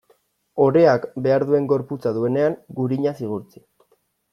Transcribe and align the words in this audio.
Oreak 0.67 1.05
behar 1.27 1.45
duen 1.51 1.69
gorputza 1.75 2.17
duenean, 2.19 2.59
gurinaz 2.83 3.17
igurtzi. 3.27 3.67